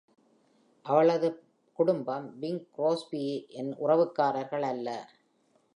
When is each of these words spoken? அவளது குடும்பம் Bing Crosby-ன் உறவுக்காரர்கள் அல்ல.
அவளது 0.85 1.27
குடும்பம் 1.79 2.41
Bing 2.41 2.59
Crosby-ன் 2.75 3.71
உறவுக்காரர்கள் 3.85 4.61
அல்ல. 4.61 4.87